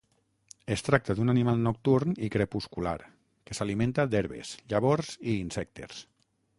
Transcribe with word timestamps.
Es 0.75 0.81
tracta 0.85 1.15
d'un 1.19 1.33
animal 1.33 1.61
nocturn 1.67 2.15
i 2.27 2.31
crepuscular 2.37 2.97
que 3.51 3.59
s'alimenta 3.59 4.09
d'herbes, 4.15 4.57
llavors 4.73 5.17
i 5.35 5.41
insectes. 5.47 6.07